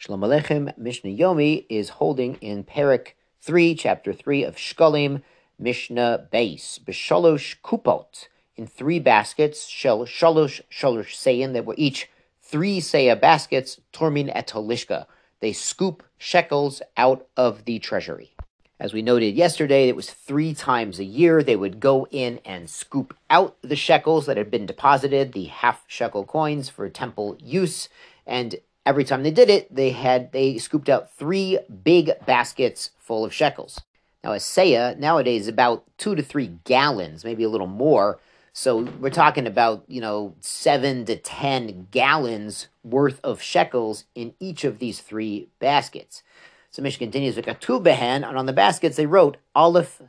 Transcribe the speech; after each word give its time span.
Shalom 0.00 0.22
Aleichem 0.22 0.72
Mishnah 0.78 1.10
Yomi 1.10 1.66
is 1.68 1.90
holding 1.90 2.36
in 2.36 2.64
Perik 2.64 3.08
3, 3.42 3.74
chapter 3.74 4.14
3 4.14 4.44
of 4.44 4.56
Shkalim, 4.56 5.20
Mishnah 5.58 6.28
Base, 6.30 6.80
B'shalosh 6.82 7.56
Kupot, 7.62 8.28
in 8.56 8.66
three 8.66 8.98
baskets, 8.98 9.66
Shel 9.66 10.06
Shalosh 10.06 10.62
Shalosh 10.72 11.14
Sayin, 11.14 11.52
that 11.52 11.66
were 11.66 11.74
each 11.76 12.08
three 12.40 12.80
Seya 12.80 13.20
baskets, 13.20 13.78
Tormin 13.92 14.32
et 14.34 14.48
Holishka. 14.48 15.04
They 15.40 15.52
scoop 15.52 16.02
shekels 16.16 16.80
out 16.96 17.26
of 17.36 17.66
the 17.66 17.78
treasury. 17.78 18.34
As 18.78 18.94
we 18.94 19.02
noted 19.02 19.34
yesterday, 19.34 19.90
it 19.90 19.96
was 19.96 20.10
three 20.10 20.54
times 20.54 20.98
a 20.98 21.04
year 21.04 21.42
they 21.42 21.56
would 21.56 21.78
go 21.78 22.06
in 22.10 22.40
and 22.46 22.70
scoop 22.70 23.14
out 23.28 23.54
the 23.60 23.76
shekels 23.76 24.24
that 24.24 24.38
had 24.38 24.50
been 24.50 24.64
deposited, 24.64 25.34
the 25.34 25.44
half 25.44 25.84
shekel 25.86 26.24
coins 26.24 26.70
for 26.70 26.88
temple 26.88 27.36
use, 27.38 27.90
and 28.26 28.56
every 28.86 29.04
time 29.04 29.22
they 29.22 29.30
did 29.30 29.50
it, 29.50 29.74
they 29.74 29.90
had 29.90 30.32
they 30.32 30.58
scooped 30.58 30.88
out 30.88 31.12
three 31.12 31.58
big 31.84 32.12
baskets 32.26 32.90
full 32.98 33.24
of 33.24 33.34
shekels. 33.34 33.80
Now, 34.22 34.32
a 34.32 34.36
seah 34.36 34.98
nowadays 34.98 35.42
is 35.42 35.48
about 35.48 35.84
two 35.96 36.14
to 36.14 36.22
three 36.22 36.58
gallons, 36.64 37.24
maybe 37.24 37.42
a 37.42 37.48
little 37.48 37.66
more. 37.66 38.18
So 38.52 38.82
we're 39.00 39.10
talking 39.10 39.46
about 39.46 39.84
you 39.88 40.00
know 40.00 40.34
seven 40.40 41.04
to 41.06 41.16
ten 41.16 41.88
gallons 41.90 42.68
worth 42.82 43.20
of 43.22 43.40
shekels 43.40 44.04
in 44.14 44.34
each 44.40 44.64
of 44.64 44.78
these 44.78 45.00
three 45.00 45.48
baskets. 45.58 46.22
So 46.70 46.82
Mishnah 46.82 47.06
continues 47.06 47.36
with 47.36 47.46
Katu 47.46 47.82
Behen, 47.82 48.26
and 48.28 48.38
on 48.38 48.46
the 48.46 48.52
baskets 48.52 48.96
they 48.96 49.06
wrote 49.06 49.38
Aleph, 49.54 50.02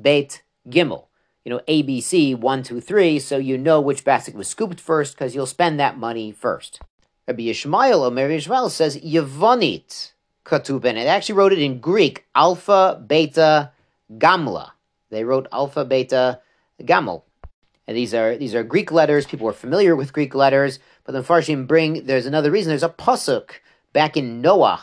Beit, 0.00 0.42
Gimel. 0.68 1.04
You 1.44 1.54
know, 1.54 1.60
A, 1.66 1.80
B, 1.80 2.02
C, 2.02 2.34
one, 2.34 2.62
two, 2.62 2.78
three, 2.80 3.18
so 3.18 3.38
you 3.38 3.56
know 3.56 3.80
which 3.80 4.04
basket 4.04 4.34
was 4.34 4.48
scooped 4.48 4.78
first 4.80 5.14
because 5.14 5.34
you'll 5.34 5.46
spend 5.46 5.80
that 5.80 5.96
money 5.96 6.30
first. 6.30 6.80
Rabbi 7.28 7.42
Yishmael, 7.42 8.06
Omer 8.06 8.30
Yishmael 8.30 8.70
says 8.70 8.96
Yevonit 8.96 10.12
Katuben. 10.46 10.96
It 10.96 11.06
actually 11.06 11.34
wrote 11.34 11.52
it 11.52 11.58
in 11.58 11.78
Greek, 11.78 12.24
Alpha, 12.34 13.04
Beta, 13.06 13.70
Gamla. 14.10 14.70
They 15.10 15.24
wrote 15.24 15.46
Alpha, 15.52 15.84
Beta, 15.84 16.40
Gamel. 16.82 17.24
And 17.86 17.94
these 17.94 18.14
are 18.14 18.34
these 18.34 18.54
are 18.54 18.64
Greek 18.64 18.90
letters. 18.90 19.26
People 19.26 19.46
are 19.46 19.52
familiar 19.52 19.94
with 19.94 20.14
Greek 20.14 20.34
letters, 20.34 20.78
but 21.04 21.12
the 21.12 21.22
Farshim 21.22 21.66
bring 21.66 22.06
there's 22.06 22.24
another 22.24 22.50
reason. 22.50 22.70
There's 22.70 22.82
a 22.82 22.88
pasuk 22.88 23.50
back 23.92 24.16
in 24.16 24.42
Noach. 24.42 24.80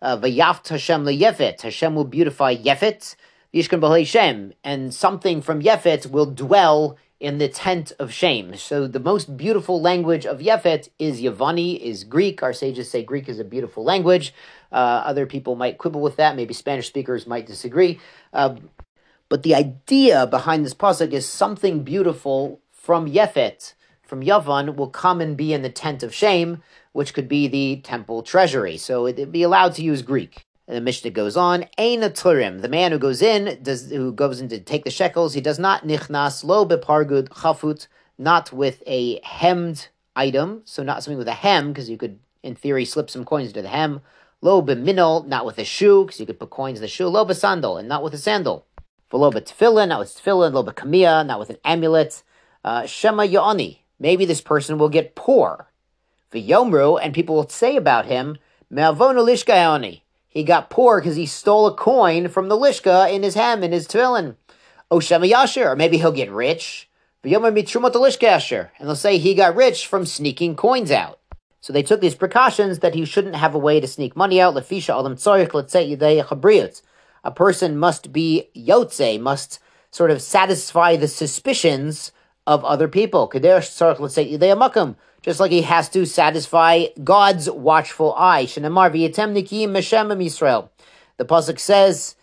Uh, 0.00 0.16
Vayaft 0.18 0.68
Hashem 0.68 1.04
leyefet. 1.04 1.62
Hashem 1.62 1.96
will 1.96 2.04
beautify 2.04 2.54
Yefet. 2.54 3.16
Yishkan 3.52 4.06
Shem, 4.06 4.52
and 4.62 4.94
something 4.94 5.40
from 5.40 5.62
Yefet 5.62 6.10
will 6.10 6.26
dwell 6.26 6.96
in 7.20 7.38
the 7.38 7.48
tent 7.48 7.92
of 7.98 8.12
Shem. 8.12 8.56
So 8.56 8.86
the 8.86 9.00
most 9.00 9.36
beautiful 9.36 9.80
language 9.80 10.24
of 10.24 10.40
Yefet 10.40 10.88
is 10.98 11.20
Yavani, 11.20 11.78
is 11.80 12.04
Greek. 12.04 12.42
Our 12.42 12.52
sages 12.52 12.90
say 12.90 13.02
Greek 13.02 13.28
is 13.28 13.40
a 13.40 13.44
beautiful 13.44 13.82
language. 13.82 14.32
Uh, 14.70 15.02
other 15.04 15.26
people 15.26 15.56
might 15.56 15.78
quibble 15.78 16.00
with 16.00 16.16
that. 16.16 16.36
Maybe 16.36 16.54
Spanish 16.54 16.86
speakers 16.86 17.26
might 17.26 17.46
disagree. 17.46 17.98
Uh, 18.32 18.56
but 19.28 19.42
the 19.42 19.54
idea 19.54 20.26
behind 20.26 20.64
this 20.64 20.74
pasuk 20.74 21.12
is 21.12 21.28
something 21.28 21.82
beautiful 21.82 22.60
from 22.70 23.06
Yefet, 23.06 23.74
from 24.02 24.22
Yavan, 24.22 24.76
will 24.76 24.88
come 24.88 25.20
and 25.20 25.36
be 25.36 25.52
in 25.52 25.62
the 25.62 25.70
tent 25.70 26.02
of 26.02 26.14
Shem, 26.14 26.62
which 26.92 27.12
could 27.12 27.28
be 27.28 27.48
the 27.48 27.80
temple 27.82 28.22
treasury. 28.22 28.76
So 28.76 29.06
it'd 29.06 29.32
be 29.32 29.42
allowed 29.42 29.74
to 29.74 29.82
use 29.82 30.02
Greek. 30.02 30.47
And 30.68 30.76
the 30.76 30.82
Mishnah 30.82 31.12
goes 31.12 31.34
on, 31.34 31.64
Ein 31.78 32.00
turim, 32.00 32.60
the 32.60 32.68
man 32.68 32.92
who 32.92 32.98
goes 32.98 33.22
in, 33.22 33.58
does 33.62 33.90
who 33.90 34.12
goes 34.12 34.38
in 34.38 34.48
to 34.50 34.60
take 34.60 34.84
the 34.84 34.90
shekels, 34.90 35.32
he 35.32 35.40
does 35.40 35.58
not 35.58 35.86
nichnas 35.86 36.44
lo 36.44 36.66
bepargud 36.66 37.30
chafut, 37.30 37.86
not 38.18 38.52
with 38.52 38.82
a 38.86 39.18
hemmed 39.24 39.88
item, 40.14 40.60
so 40.66 40.82
not 40.82 41.02
something 41.02 41.16
with 41.16 41.26
a 41.26 41.32
hem, 41.32 41.72
because 41.72 41.88
you 41.88 41.96
could, 41.96 42.18
in 42.42 42.54
theory, 42.54 42.84
slip 42.84 43.08
some 43.08 43.24
coins 43.24 43.48
into 43.48 43.62
the 43.62 43.68
hem. 43.68 44.02
Lo 44.42 44.60
beminol, 44.60 45.26
not 45.26 45.46
with 45.46 45.56
a 45.56 45.64
shoe, 45.64 46.04
because 46.04 46.20
you 46.20 46.26
could 46.26 46.38
put 46.38 46.50
coins 46.50 46.78
in 46.78 46.82
the 46.82 46.88
shoe. 46.88 47.08
Lo 47.08 47.26
sandal, 47.32 47.78
and 47.78 47.88
not 47.88 48.02
with 48.02 48.12
a 48.12 48.18
sandal. 48.18 48.66
V'lo 49.10 49.32
betefillin, 49.32 49.88
not 49.88 50.00
with 50.00 50.14
tefillin. 50.14 50.52
Lo 50.52 50.62
bekamia, 50.62 51.24
not 51.24 51.38
with 51.38 51.48
an 51.48 51.56
amulet. 51.64 52.22
Uh, 52.62 52.84
Shema 52.84 53.22
yoni, 53.22 53.84
maybe 53.98 54.26
this 54.26 54.42
person 54.42 54.76
will 54.76 54.90
get 54.90 55.14
poor. 55.14 55.70
V'yomru, 56.30 57.00
and 57.02 57.14
people 57.14 57.36
will 57.36 57.48
say 57.48 57.74
about 57.76 58.04
him, 58.04 58.36
me'avono 58.68 59.24
lishka 59.24 59.54
he 60.28 60.44
got 60.44 60.70
poor 60.70 61.00
because 61.00 61.16
he 61.16 61.26
stole 61.26 61.66
a 61.66 61.74
coin 61.74 62.28
from 62.28 62.48
the 62.48 62.56
lishka 62.56 63.12
in 63.12 63.22
his 63.22 63.34
hem, 63.34 63.64
in 63.64 63.72
his 63.72 63.88
tefillin. 63.88 64.36
Oshema 64.90 65.30
Yasher, 65.30 65.66
or 65.66 65.76
maybe 65.76 65.98
he'll 65.98 66.12
get 66.12 66.30
rich. 66.30 66.88
And 67.24 67.32
they'll 67.32 68.94
say 68.94 69.18
he 69.18 69.34
got 69.34 69.56
rich 69.56 69.86
from 69.86 70.06
sneaking 70.06 70.56
coins 70.56 70.90
out. 70.90 71.18
So 71.60 71.72
they 71.72 71.82
took 71.82 72.00
these 72.00 72.14
precautions 72.14 72.78
that 72.78 72.94
he 72.94 73.04
shouldn't 73.04 73.34
have 73.34 73.54
a 73.54 73.58
way 73.58 73.80
to 73.80 73.88
sneak 73.88 74.14
money 74.14 74.40
out. 74.40 74.54
Lefisha 74.54 74.94
alam 74.94 75.16
tzorich 75.16 75.52
let's 75.52 76.82
A 77.24 77.30
person 77.32 77.76
must 77.76 78.12
be 78.12 78.48
yotze, 78.56 79.20
must 79.20 79.58
sort 79.90 80.10
of 80.10 80.22
satisfy 80.22 80.96
the 80.96 81.08
suspicions 81.08 82.12
of 82.46 82.64
other 82.64 82.86
people. 82.86 83.26
Kader 83.28 83.58
tzorich 83.58 83.98
let's 83.98 84.14
say 84.14 84.24
just 85.22 85.40
like 85.40 85.50
he 85.50 85.62
has 85.62 85.88
to 85.90 86.06
satisfy 86.06 86.86
God's 87.02 87.50
watchful 87.50 88.14
eye. 88.14 88.44
Shenamar 88.44 88.90
v'yetem 88.90 89.34
nikim 89.34 89.70
Meshem 89.70 90.08
Yisrael. 90.16 90.70
The 91.16 91.24
pasuk 91.24 91.58
says, 91.58 92.14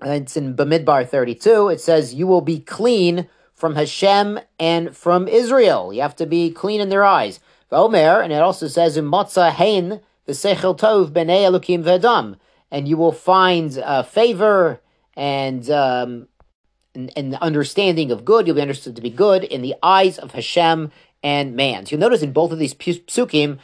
and 0.00 0.22
it's 0.22 0.36
in 0.36 0.54
Bamidbar 0.54 1.08
32, 1.08 1.68
it 1.68 1.80
says, 1.80 2.14
you 2.14 2.26
will 2.26 2.42
be 2.42 2.60
clean 2.60 3.28
from 3.54 3.74
Hashem 3.74 4.38
and 4.60 4.96
from 4.96 5.26
Israel. 5.26 5.92
You 5.92 6.02
have 6.02 6.16
to 6.16 6.26
be 6.26 6.50
clean 6.50 6.80
in 6.80 6.90
their 6.90 7.04
eyes. 7.04 7.40
Omer, 7.72 8.20
and 8.20 8.32
it 8.32 8.40
also 8.40 8.68
says, 8.68 8.96
in 8.96 9.04
Motza 9.04 9.50
Hein, 9.50 10.00
the 10.26 10.32
Sechel 10.32 10.78
Tov 10.78 11.10
B'nei 11.10 11.50
Elokim 11.50 11.82
V'Adam. 11.82 12.36
And 12.70 12.86
you 12.86 12.96
will 12.96 13.12
find 13.12 13.78
uh, 13.78 14.02
favor 14.02 14.80
and, 15.16 15.68
um, 15.70 16.28
and, 16.94 17.10
and 17.16 17.34
understanding 17.36 18.10
of 18.12 18.24
good. 18.24 18.46
You'll 18.46 18.56
be 18.56 18.62
understood 18.62 18.94
to 18.96 19.02
be 19.02 19.10
good 19.10 19.42
in 19.42 19.62
the 19.62 19.74
eyes 19.82 20.18
of 20.18 20.32
Hashem 20.32 20.92
and 21.22 21.54
man. 21.56 21.86
So 21.86 21.92
you'll 21.92 22.00
notice 22.00 22.22
in 22.22 22.32
both 22.32 22.52
of 22.52 22.58
these 22.58 22.74
psukim 22.74 23.58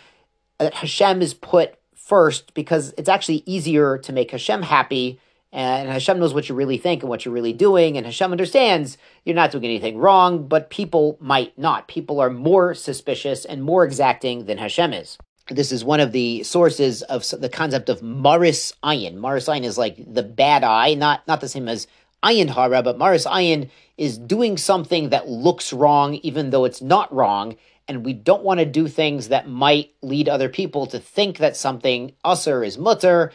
that 0.58 0.74
Hashem 0.74 1.22
is 1.22 1.34
put 1.34 1.74
first 1.94 2.54
because 2.54 2.94
it's 2.98 3.08
actually 3.08 3.42
easier 3.46 3.98
to 3.98 4.12
make 4.12 4.30
Hashem 4.30 4.62
happy. 4.62 5.20
And 5.52 5.88
Hashem 5.88 6.18
knows 6.18 6.34
what 6.34 6.48
you 6.48 6.54
really 6.54 6.78
think 6.78 7.02
and 7.02 7.08
what 7.08 7.24
you're 7.24 7.34
really 7.34 7.52
doing. 7.52 7.96
And 7.96 8.04
Hashem 8.04 8.32
understands 8.32 8.98
you're 9.24 9.36
not 9.36 9.52
doing 9.52 9.64
anything 9.64 9.98
wrong, 9.98 10.48
but 10.48 10.68
people 10.68 11.16
might 11.20 11.56
not. 11.56 11.86
People 11.86 12.20
are 12.20 12.30
more 12.30 12.74
suspicious 12.74 13.44
and 13.44 13.62
more 13.62 13.84
exacting 13.84 14.46
than 14.46 14.58
Hashem 14.58 14.92
is. 14.92 15.16
This 15.48 15.72
is 15.72 15.84
one 15.84 16.00
of 16.00 16.12
the 16.12 16.42
sources 16.42 17.02
of 17.02 17.28
the 17.38 17.50
concept 17.50 17.88
of 17.88 18.02
Maris 18.02 18.72
Ayin. 18.82 19.16
Maris 19.16 19.46
Ayin 19.46 19.64
is 19.64 19.78
like 19.78 19.96
the 20.12 20.22
bad 20.22 20.64
eye, 20.64 20.94
not, 20.94 21.26
not 21.28 21.40
the 21.40 21.48
same 21.48 21.68
as 21.68 21.86
Ayin 22.24 22.48
Hara, 22.48 22.82
but 22.82 22.98
Maris 22.98 23.26
Ayin 23.26 23.70
is 23.98 24.18
doing 24.18 24.56
something 24.56 25.10
that 25.10 25.28
looks 25.28 25.72
wrong, 25.72 26.14
even 26.16 26.50
though 26.50 26.64
it's 26.64 26.82
not 26.82 27.12
wrong. 27.12 27.56
And 27.86 28.04
we 28.04 28.14
don't 28.14 28.42
want 28.42 28.60
to 28.60 28.66
do 28.66 28.88
things 28.88 29.28
that 29.28 29.48
might 29.48 29.90
lead 30.00 30.28
other 30.28 30.48
people 30.48 30.86
to 30.86 30.98
think 30.98 31.38
that 31.38 31.56
something 31.56 32.14
usser 32.24 32.66
is 32.66 32.78
mutter. 32.78 33.30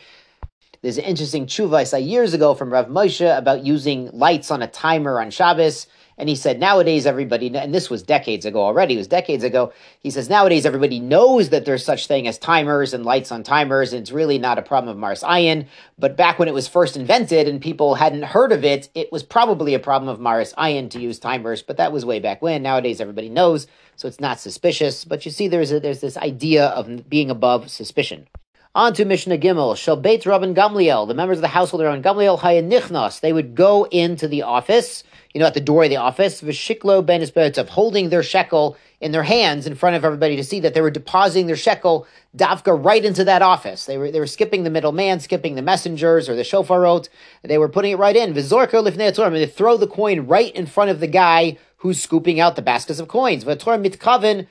There's 0.81 0.97
an 0.97 1.03
interesting 1.03 1.45
tshuva 1.45 1.75
I 1.75 1.83
saw 1.83 1.97
years 1.97 2.33
ago 2.33 2.53
from 2.53 2.73
Rav 2.73 2.87
Moshe 2.87 3.37
about 3.37 3.65
using 3.65 4.09
lights 4.11 4.49
on 4.49 4.63
a 4.63 4.67
timer 4.67 5.21
on 5.21 5.29
Shabbos. 5.29 5.87
And 6.19 6.27
he 6.27 6.35
said, 6.35 6.59
nowadays 6.59 7.05
everybody, 7.05 7.47
and 7.55 7.73
this 7.73 7.89
was 7.89 8.03
decades 8.03 8.45
ago 8.45 8.61
already, 8.61 8.95
it 8.95 8.97
was 8.97 9.07
decades 9.07 9.45
ago. 9.45 9.71
He 10.01 10.09
says, 10.09 10.29
nowadays 10.29 10.65
everybody 10.65 10.99
knows 10.99 11.49
that 11.49 11.63
there's 11.63 11.85
such 11.85 12.07
thing 12.07 12.27
as 12.27 12.37
timers 12.37 12.93
and 12.93 13.05
lights 13.05 13.31
on 13.31 13.41
timers, 13.41 13.93
and 13.93 14.01
it's 14.01 14.11
really 14.11 14.37
not 14.37 14.57
a 14.57 14.61
problem 14.61 14.91
of 14.91 14.97
Maris 14.97 15.23
Ayin. 15.23 15.67
But 15.97 16.17
back 16.17 16.37
when 16.37 16.49
it 16.49 16.53
was 16.53 16.67
first 16.67 16.97
invented 16.97 17.47
and 17.47 17.61
people 17.61 17.95
hadn't 17.95 18.23
heard 18.23 18.51
of 18.51 18.65
it, 18.65 18.89
it 18.93 19.13
was 19.13 19.23
probably 19.23 19.73
a 19.73 19.79
problem 19.79 20.09
of 20.09 20.19
Maris 20.19 20.53
Ayin 20.57 20.89
to 20.89 20.99
use 20.99 21.19
timers, 21.19 21.63
but 21.63 21.77
that 21.77 21.93
was 21.93 22.05
way 22.05 22.19
back 22.19 22.41
when. 22.41 22.61
Nowadays 22.61 22.99
everybody 22.99 23.29
knows, 23.29 23.65
so 23.95 24.09
it's 24.09 24.19
not 24.19 24.41
suspicious. 24.41 25.05
But 25.05 25.23
you 25.23 25.31
see, 25.31 25.47
there's, 25.47 25.71
a, 25.71 25.79
there's 25.79 26.01
this 26.01 26.17
idea 26.17 26.65
of 26.65 27.09
being 27.09 27.31
above 27.31 27.71
suspicion. 27.71 28.27
On 28.75 28.93
to 28.93 29.03
Mishnah 29.03 29.37
Gimel. 29.37 29.75
Shall 29.75 29.97
Beit 29.97 30.23
Rabban 30.23 30.53
Gamliel, 30.53 31.07
the 31.07 31.13
members 31.13 31.39
of 31.39 31.41
the 31.41 31.47
household 31.47 31.83
Rabban 31.83 32.03
Gamliel 32.03 32.39
Hayanichnas, 32.39 33.19
they 33.19 33.33
would 33.33 33.55
go 33.55 33.85
into 33.85 34.27
the 34.27 34.43
office 34.43 35.03
you 35.33 35.39
know, 35.39 35.45
at 35.45 35.53
the 35.53 35.61
door 35.61 35.83
of 35.83 35.89
the 35.89 35.97
office, 35.97 36.41
v'shiklo 36.41 37.05
ben 37.05 37.21
of 37.57 37.69
holding 37.69 38.09
their 38.09 38.23
shekel 38.23 38.75
in 38.99 39.11
their 39.11 39.23
hands 39.23 39.67
in 39.67 39.75
front 39.75 39.95
of 39.95 40.03
everybody 40.03 40.35
to 40.35 40.43
see 40.43 40.59
that 40.59 40.73
they 40.73 40.81
were 40.81 40.89
depositing 40.89 41.45
their 41.45 41.55
shekel 41.55 42.07
davka 42.35 42.83
right 42.83 43.05
into 43.05 43.23
that 43.23 43.43
office. 43.43 43.85
They 43.85 43.97
were 43.97 44.09
they 44.11 44.19
were 44.19 44.27
skipping 44.27 44.63
the 44.63 44.71
middleman, 44.71 45.19
skipping 45.19 45.53
the 45.53 45.61
messengers 45.61 46.27
or 46.27 46.35
the 46.35 46.41
shofarot. 46.41 47.09
They 47.43 47.59
were 47.59 47.69
putting 47.69 47.91
it 47.91 47.97
right 47.97 48.15
in. 48.15 48.33
V'zorka 48.33 48.83
lifnei 48.83 49.13
Torah. 49.13 49.29
They 49.29 49.45
throw 49.45 49.77
the 49.77 49.87
coin 49.87 50.21
right 50.21 50.53
in 50.55 50.65
front 50.65 50.89
of 50.89 50.99
the 50.99 51.07
guy 51.07 51.57
who's 51.77 52.01
scooping 52.01 52.39
out 52.39 52.55
the 52.55 52.63
baskets 52.63 52.99
of 52.99 53.07
coins. 53.07 53.45
V'torah 53.45 53.85
mitkaven 53.85 54.47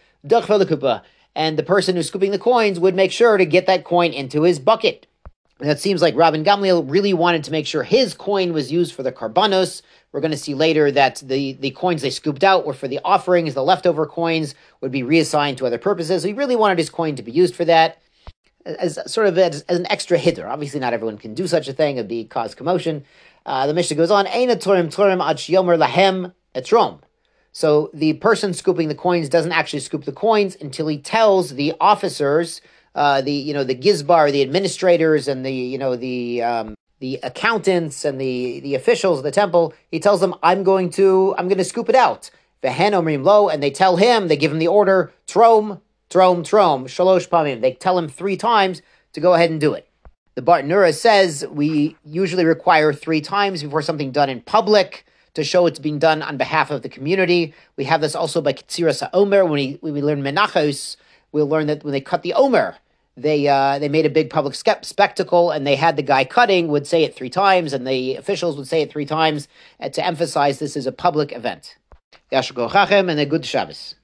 and 1.39 1.57
the 1.57 1.63
person 1.63 1.95
who's 1.95 2.09
scooping 2.09 2.33
the 2.33 2.39
coins 2.39 2.81
would 2.81 2.97
make 2.97 3.13
sure 3.13 3.37
to 3.37 3.47
get 3.47 3.67
that 3.67 3.85
coin 3.85 4.13
into 4.13 4.43
his 4.43 4.59
bucket. 4.59 5.07
And 5.61 5.71
it 5.71 5.79
seems 5.79 6.03
like 6.03 6.17
Rabban 6.17 6.45
Gamliel 6.45 6.91
really 6.91 7.15
wanted 7.15 7.45
to 7.45 7.53
make 7.53 7.65
sure 7.65 7.85
his 7.85 8.13
coin 8.13 8.53
was 8.53 8.73
used 8.73 8.93
for 8.93 9.05
the 9.05 9.13
karbanos. 9.13 9.83
We're 10.11 10.21
going 10.21 10.33
to 10.33 10.37
see 10.37 10.55
later 10.55 10.91
that 10.91 11.23
the, 11.25 11.53
the 11.53 11.71
coins 11.71 12.03
they 12.03 12.11
scooped 12.11 12.43
out 12.43 12.67
were 12.67 12.75
for 12.75 12.89
the 12.89 12.99
offerings. 13.05 13.55
The 13.55 13.63
leftover 13.63 14.05
coins 14.05 14.57
would 14.81 14.91
be 14.91 15.05
reassigned 15.05 15.59
to 15.59 15.67
other 15.67 15.79
purposes. 15.79 16.25
he 16.25 16.33
really 16.33 16.57
wanted 16.57 16.79
his 16.79 16.91
coin 16.91 17.15
to 17.15 17.23
be 17.23 17.31
used 17.31 17.55
for 17.55 17.65
that. 17.67 18.03
as 18.65 18.99
sort 19.07 19.29
of 19.29 19.39
as, 19.39 19.63
as, 19.63 19.79
an 19.79 19.87
extra 19.91 20.19
hitter. 20.19 20.49
Obviously, 20.49 20.81
not 20.81 20.93
everyone 20.93 21.19
can 21.19 21.35
do 21.35 21.47
such 21.47 21.69
a 21.69 21.73
thing; 21.73 21.99
it'd 21.99 22.09
be 22.09 22.25
cause 22.25 22.57
commotion. 22.57 23.05
Uh, 23.47 23.69
the 23.69 23.75
Mishnah 23.75 23.97
goes 23.97 24.11
on, 24.11 24.27
Eina 24.27 24.57
Turim 24.57 24.93
Turim 24.93 25.25
Ad 25.25 25.37
Yomer 25.37 25.79
Lahem 25.79 26.33
Etrom. 26.57 27.01
So 27.59 27.91
the 27.93 28.13
person 28.13 28.55
scooping 28.55 28.87
the 28.87 28.95
coins 28.95 29.29
doesn't 29.29 29.51
actually 29.51 29.81
scoop 29.81 30.05
the 30.05 30.13
coins 30.13 30.57
until 30.61 30.87
he 30.87 30.97
tells 30.97 31.55
the 31.55 31.75
officers, 31.81 32.61
uh, 32.95 33.21
the 33.21 33.33
you 33.33 33.53
know 33.53 33.65
the 33.65 33.75
gizbar, 33.75 34.31
the 34.31 34.43
administrators, 34.43 35.27
and 35.27 35.45
the 35.45 35.51
you 35.51 35.77
know 35.77 35.97
the 35.97 36.41
um, 36.41 36.77
the 37.01 37.19
accountants 37.25 38.05
and 38.05 38.21
the 38.21 38.61
the 38.61 38.77
officials 38.77 39.19
of 39.19 39.25
the 39.25 39.33
temple. 39.33 39.75
He 39.91 39.99
tells 39.99 40.21
them, 40.21 40.37
"I'm 40.41 40.63
going 40.63 40.91
to 40.91 41.35
I'm 41.37 41.49
going 41.49 41.59
to 41.59 41.65
scoop 41.65 41.89
it 41.89 41.97
out." 41.97 42.31
Vehen 42.63 42.93
omrim 42.93 43.25
lo, 43.25 43.49
and 43.49 43.61
they 43.61 43.73
tell 43.73 43.97
him, 43.97 44.29
they 44.29 44.37
give 44.37 44.53
him 44.53 44.61
the 44.61 44.69
order, 44.69 45.13
trom, 45.27 45.81
trom, 46.11 46.45
trom, 46.45 46.85
shalosh 46.85 47.29
pamim. 47.29 47.61
They 47.61 47.73
tell 47.73 47.99
him 47.99 48.09
three 48.09 48.37
times 48.37 48.83
to 49.15 49.21
go 49.21 49.35
ahead 49.35 49.51
and 49.51 49.61
do 49.61 49.75
it. 49.75 49.89
The 50.37 50.43
Bartenura 50.43 50.95
says 50.95 51.45
we 51.51 51.97
usually 52.05 52.45
require 52.45 52.93
three 52.93 53.21
times 53.21 53.65
before 53.65 53.83
something 53.83 54.13
done 54.13 54.31
in 54.31 54.43
public 54.43 55.05
to 55.39 55.45
show 55.45 55.67
it's 55.67 55.79
being 55.79 56.01
done 56.01 56.21
on 56.21 56.37
behalf 56.37 56.73
of 56.73 56.83
the 56.83 56.89
community. 56.89 57.55
We 57.77 57.85
have 57.85 58.01
this 58.01 58.17
also 58.17 58.41
by 58.43 58.53
Ketsiras 58.53 59.09
Omer. 59.13 59.45
When 59.45 59.53
we, 59.53 59.79
when 59.81 59.95
we 59.95 60.03
learn 60.03 60.21
Menachos, 60.21 60.97
we'll 61.31 61.49
learn 61.49 61.69
that 61.69 61.85
when 61.85 61.93
they 61.93 62.01
cut 62.01 62.23
the 62.23 62.35
Omer, 62.35 62.77
they 63.17 63.47
uh, 63.47 63.79
they 63.79 63.89
made 63.89 64.05
a 64.05 64.11
big 64.11 64.31
public 64.31 64.55
spectacle, 64.55 65.51
and 65.51 65.67
they 65.67 65.77
had 65.77 65.97
the 65.97 66.03
guy 66.03 66.25
cutting 66.25 66.69
would 66.69 66.87
say 66.87 67.05
it 67.05 67.15
three 67.15 67.31
times, 67.31 67.73
and 67.73 67.87
the 67.87 68.17
officials 68.17 68.57
would 68.57 68.69
say 68.69 68.83
it 68.83 68.93
three 68.93 69.07
times 69.07 69.49
uh, 69.81 69.89
to 69.89 70.05
emphasize 70.05 70.59
this 70.59 70.77
is 70.77 70.87
a 70.87 70.93
public 70.93 71.33
event. 71.33 71.77
Chachem 72.33 73.09
and 73.09 73.19
a 73.19 73.27
good 73.27 73.47
Shabbos. 73.47 73.95